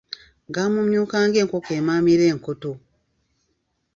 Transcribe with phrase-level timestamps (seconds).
[0.53, 2.71] Gaamumyuka ng'enkoko emaamira enkoto.